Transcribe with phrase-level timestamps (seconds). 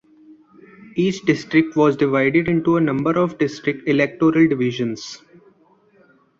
[0.95, 5.21] Each district was divided into a number of District Electoral Divisions.